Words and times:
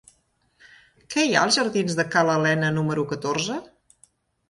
Què 1.15 1.27
hi 1.27 1.35
ha 1.37 1.45
als 1.49 1.59
jardins 1.61 1.99
de 2.01 2.07
Ca 2.17 2.27
l'Alena 2.31 2.75
número 2.81 3.09
catorze? 3.15 3.63